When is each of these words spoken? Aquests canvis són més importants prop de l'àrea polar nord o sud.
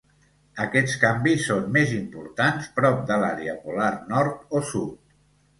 Aquests 0.63 0.95
canvis 1.03 1.43
són 1.49 1.67
més 1.75 1.93
importants 1.97 2.71
prop 2.79 3.05
de 3.13 3.21
l'àrea 3.25 3.55
polar 3.67 3.91
nord 4.15 4.57
o 4.61 4.65
sud. 4.73 4.99